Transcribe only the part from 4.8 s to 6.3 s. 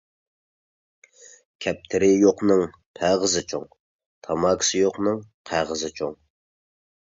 يوقنىڭ قەغىزى چوڭ.